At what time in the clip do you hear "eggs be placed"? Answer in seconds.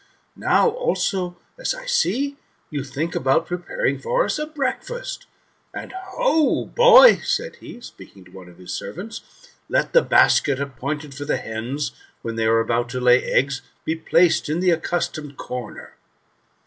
13.23-14.49